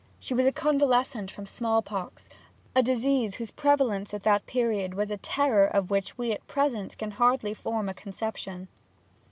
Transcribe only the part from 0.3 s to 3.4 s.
was a convalescent from smallpox a disease